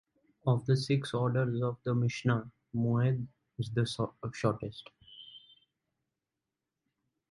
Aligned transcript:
Of 0.47 0.65
the 0.65 0.75
six 0.77 1.13
orders 1.13 1.61
of 1.61 1.77
the 1.83 1.93
Mishna, 1.93 2.49
Moed 2.75 3.27
is 3.59 3.69
the 3.69 3.85
third 3.85 4.35
shortest. 4.35 4.89